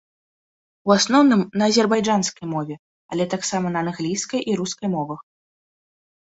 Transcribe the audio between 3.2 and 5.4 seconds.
таксама на англійскай і рускай мовах.